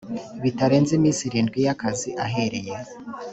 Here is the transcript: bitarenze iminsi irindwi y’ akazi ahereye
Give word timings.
bitarenze 0.43 0.91
iminsi 0.95 1.21
irindwi 1.25 1.57
y’ 1.65 1.69
akazi 1.73 2.09
ahereye 2.25 2.73